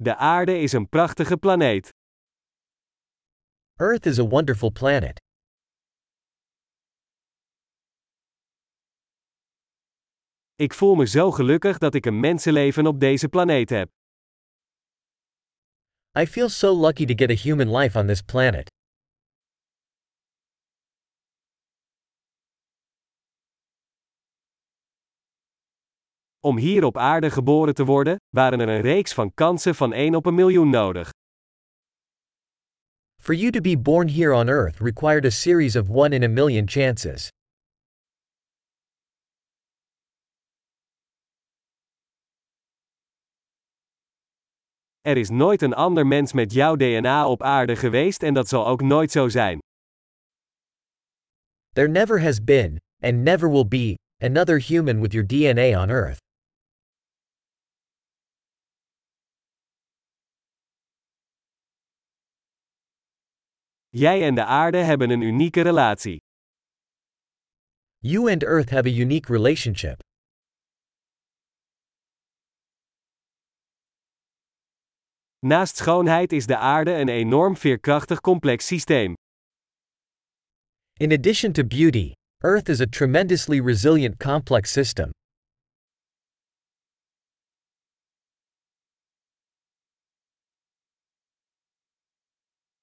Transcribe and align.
De 0.00 0.16
aarde 0.16 0.58
is 0.58 0.72
een 0.72 0.88
prachtige 0.88 1.36
planeet. 1.36 1.92
Earth 3.74 4.06
is 4.06 4.18
a 4.18 4.22
wonderful 4.22 4.72
planet. 4.72 5.20
Ik 10.54 10.74
voel 10.74 10.94
me 10.94 11.06
zo 11.06 11.30
gelukkig 11.30 11.78
dat 11.78 11.94
ik 11.94 12.06
een 12.06 12.20
mensenleven 12.20 12.86
op 12.86 13.00
deze 13.00 13.28
planeet 13.28 13.70
heb. 13.70 13.90
I 16.18 16.26
feel 16.26 16.48
so 16.48 16.80
lucky 16.80 17.04
to 17.04 17.14
get 17.14 17.30
a 17.30 17.42
human 17.42 17.76
life 17.76 17.98
on 17.98 18.06
this 18.06 18.22
planet. 18.22 18.77
Om 26.40 26.56
hier 26.56 26.84
op 26.84 26.96
aarde 26.96 27.30
geboren 27.30 27.74
te 27.74 27.84
worden, 27.84 28.16
waren 28.28 28.60
er 28.60 28.68
een 28.68 28.80
reeks 28.80 29.14
van 29.14 29.34
kansen 29.34 29.74
van 29.74 29.92
1 29.92 30.14
op 30.14 30.26
een 30.26 30.34
miljoen 30.34 30.70
nodig. 30.70 31.10
For 33.20 33.34
you 33.34 33.50
to 33.50 33.60
be 33.60 33.78
born 33.78 34.08
here 34.08 34.34
on 34.34 34.48
Earth 34.48 34.80
required 34.80 35.24
a 35.24 35.30
series 35.30 35.76
of 35.76 35.90
one 35.90 36.14
in 36.14 36.22
a 36.22 36.28
million 36.28 36.68
chances. 36.68 37.28
Er 45.00 45.16
is 45.16 45.30
nooit 45.30 45.62
een 45.62 45.74
ander 45.74 46.06
mens 46.06 46.32
met 46.32 46.52
jouw 46.52 46.76
DNA 46.76 47.28
op 47.28 47.42
aarde 47.42 47.76
geweest 47.76 48.22
en 48.22 48.34
dat 48.34 48.48
zal 48.48 48.66
ook 48.66 48.82
nooit 48.82 49.10
zo 49.10 49.28
zijn. 49.28 49.58
There 51.74 51.88
never 51.88 52.20
has 52.22 52.44
been, 52.44 52.76
and 53.02 53.14
never 53.24 53.50
will 53.50 53.68
be, 53.68 53.94
another 54.22 54.58
human 54.58 55.00
with 55.00 55.12
your 55.12 55.26
DNA 55.26 55.82
on 55.82 55.90
Earth. 55.90 56.26
Jij 63.90 64.26
en 64.26 64.34
de 64.34 64.44
aarde 64.44 64.78
hebben 64.78 65.10
een 65.10 65.20
unieke 65.20 65.60
relatie. 65.60 66.20
You 67.98 68.30
and 68.30 68.42
Earth 68.42 68.70
have 68.70 68.88
a 68.88 68.92
unique 68.92 69.32
relationship. 69.32 70.00
Naast 75.38 75.76
schoonheid 75.76 76.32
is 76.32 76.46
de 76.46 76.56
aarde 76.56 76.92
een 76.92 77.08
enorm 77.08 77.56
veerkrachtig 77.56 78.20
complex 78.20 78.66
systeem. 78.66 79.14
In 81.00 81.12
addition 81.12 81.52
to 81.52 81.64
beauty, 81.64 82.12
Earth 82.44 82.68
is 82.68 82.80
a 82.80 82.86
tremendously 82.86 83.60
resilient 83.60 84.18
complex 84.18 84.72
system. 84.72 85.10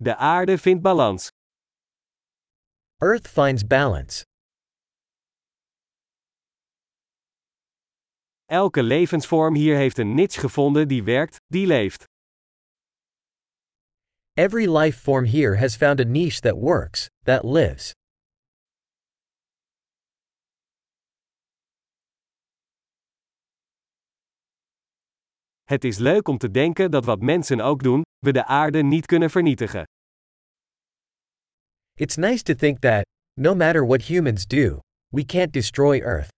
De 0.00 0.16
aarde 0.16 0.58
vindt 0.58 0.82
balans. 0.82 1.28
Earth 2.98 3.28
finds 3.28 3.66
balance. 3.66 4.24
Elke 8.46 8.82
levensvorm 8.82 9.54
hier 9.54 9.76
heeft 9.76 9.98
een 9.98 10.14
niche 10.14 10.40
gevonden 10.40 10.88
die 10.88 11.02
werkt, 11.02 11.36
die 11.46 11.66
leeft. 11.66 12.04
Every 14.34 14.66
life 14.66 14.98
form 14.98 15.24
here 15.24 15.56
has 15.56 15.76
found 15.76 16.00
a 16.00 16.04
niche 16.04 16.40
that 16.40 16.54
works, 16.54 17.08
that 17.24 17.44
lives. 17.44 17.97
Het 25.68 25.84
is 25.84 25.98
leuk 25.98 26.28
om 26.28 26.38
te 26.38 26.50
denken 26.50 26.90
dat 26.90 27.04
wat 27.04 27.20
mensen 27.20 27.60
ook 27.60 27.82
doen, 27.82 28.02
we 28.18 28.32
de 28.32 28.44
aarde 28.44 28.82
niet 28.82 29.06
kunnen 29.06 29.30
vernietigen. 29.30 29.84
It's 31.94 32.16
nice 32.16 32.42
to 32.42 32.54
think 32.54 32.78
that, 32.78 33.04
no 33.34 33.54
matter 33.54 33.86
what 33.86 34.02
humans 34.02 34.46
do, 34.46 34.78
we 35.08 35.24
can't 35.24 35.52
destroy 35.52 36.00
Earth. 36.00 36.28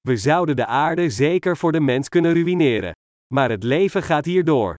We 0.00 0.16
zouden 0.16 0.56
de 0.56 0.66
aarde 0.66 1.10
zeker 1.10 1.56
voor 1.56 1.72
de 1.72 1.80
mens 1.80 2.08
kunnen 2.08 2.32
ruïneren. 2.32 2.92
Maar 3.34 3.50
het 3.50 3.62
leven 3.62 4.02
gaat 4.02 4.24
hier 4.24 4.44
door. 4.44 4.76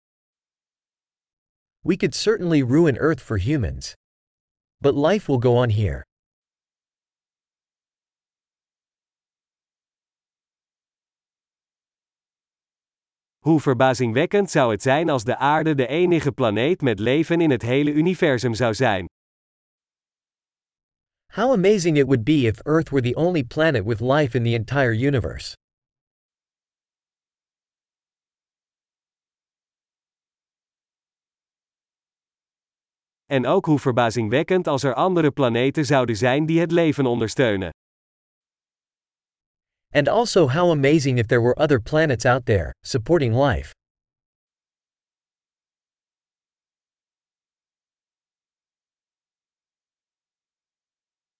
We 1.79 1.95
could 1.95 2.15
certainly 2.15 2.63
ruin 2.63 2.97
Earth 2.97 3.21
for 3.21 3.39
humans. 3.39 3.93
But 4.77 4.95
life 4.95 5.31
will 5.31 5.39
go 5.39 5.61
on 5.61 5.69
here. 5.69 6.08
Hoe 13.39 13.59
verbazingwekkend 13.59 14.51
zou 14.51 14.71
het 14.71 14.81
zijn 14.81 15.09
als 15.09 15.23
de 15.23 15.37
aarde 15.37 15.75
de 15.75 15.87
enige 15.87 16.31
planeet 16.31 16.81
met 16.81 16.99
leven 16.99 17.41
in 17.41 17.49
het 17.49 17.61
hele 17.61 17.91
universum 17.91 18.53
zou 18.53 18.73
zijn. 18.73 19.05
How 21.33 21.51
amazing 21.51 21.97
it 21.97 22.05
would 22.05 22.23
be 22.23 22.47
if 22.47 22.59
Earth 22.65 22.89
were 22.89 23.01
the 23.01 23.15
only 23.15 23.43
planet 23.43 23.85
with 23.85 24.01
life 24.01 24.37
in 24.37 24.43
the 24.43 24.53
entire 24.53 25.05
universe. 25.05 25.53
En 33.25 33.45
ook 33.45 33.65
hoe 33.65 33.79
verbazingwekkend 33.79 34.67
als 34.67 34.83
er 34.83 34.93
andere 34.93 35.31
planeten 35.31 35.85
zouden 35.85 36.15
zijn 36.15 36.45
die 36.45 36.59
het 36.59 36.71
leven 36.71 37.05
ondersteunen. 37.05 37.69
And 39.91 40.07
also 40.07 40.47
how 40.47 40.69
amazing 40.69 41.17
if 41.17 41.27
there 41.27 41.41
were 41.41 41.55
other 41.57 41.79
planets 41.79 42.25
out 42.25 42.45
there, 42.45 42.71
supporting 42.83 43.33
life. 43.33 43.73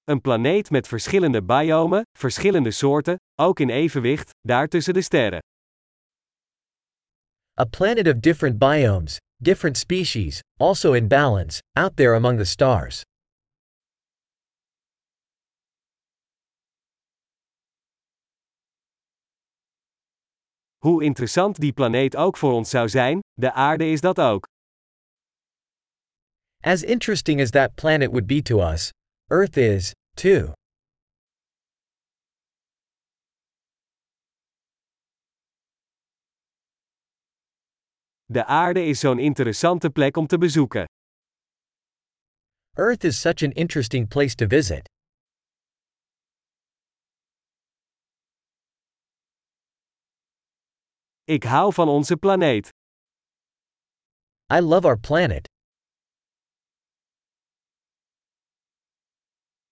Een 0.03 0.21
planeet 0.21 0.69
met 0.69 0.87
verschillende 0.87 1.43
biomen, 1.43 2.01
verschillende 2.17 2.71
soorten, 2.71 3.15
ook 3.35 3.59
in 3.59 3.69
evenwicht, 3.69 4.31
daar 4.41 4.67
tussen 4.67 4.93
de 4.93 5.01
sterren. 5.01 5.39
A 7.59 7.65
planet 7.65 8.07
of 8.07 8.19
different 8.19 8.57
biomes, 8.57 9.17
different 9.41 9.77
species, 9.77 10.41
also 10.57 10.93
in 10.93 11.07
balance, 11.07 11.61
out 11.73 11.95
there 11.95 12.15
among 12.15 12.37
the 12.37 12.45
stars. 12.45 13.03
Hoe 20.79 21.03
interessant 21.03 21.59
die 21.59 21.73
planeet 21.73 22.15
ook 22.15 22.37
voor 22.37 22.51
ons 22.51 22.69
zou 22.69 22.89
zijn, 22.89 23.19
de 23.33 23.51
aarde 23.53 23.91
is 23.91 24.01
dat 24.01 24.19
ook. 24.19 24.47
As 26.63 26.83
interesting 26.83 27.41
as 27.41 27.49
that 27.49 27.75
planet 27.75 28.09
would 28.09 28.27
be 28.27 28.41
to 28.41 28.61
us, 28.61 28.91
Earth 29.27 29.57
is, 29.57 29.93
too. 30.15 30.53
De 38.25 38.45
aarde 38.45 38.85
is 38.85 38.99
zo'n 38.99 39.19
interessante 39.19 39.89
plek 39.89 40.17
om 40.17 40.27
te 40.27 40.37
bezoeken. 40.37 40.85
Earth 42.77 43.03
is 43.03 43.21
such 43.21 43.43
an 43.43 43.51
interesting 43.51 44.07
place 44.07 44.35
to 44.35 44.47
visit. 44.47 44.87
Ik 51.29 51.43
hou 51.43 51.73
van 51.73 51.87
onze 51.87 52.17
planeet. 52.17 52.73
I 54.53 54.59
love 54.61 54.87
our 54.87 54.99
planet. 54.99 55.47